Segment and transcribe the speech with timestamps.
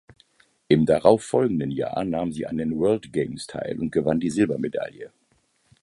[0.67, 5.13] Im darauffolgenden Jahr nahm sie an den World Games teil und gewann die Silbermedaille.